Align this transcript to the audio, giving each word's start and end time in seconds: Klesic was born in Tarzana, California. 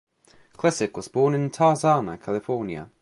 Klesic 0.57 0.95
was 0.95 1.09
born 1.09 1.35
in 1.35 1.51
Tarzana, 1.51 2.19
California. 2.19 2.89